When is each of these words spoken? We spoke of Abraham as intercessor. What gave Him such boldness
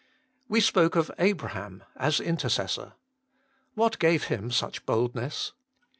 We 0.47 0.61
spoke 0.61 0.95
of 0.95 1.11
Abraham 1.19 1.83
as 1.95 2.19
intercessor. 2.19 2.93
What 3.75 3.99
gave 3.99 4.23
Him 4.23 4.49
such 4.49 4.83
boldness 4.87 5.53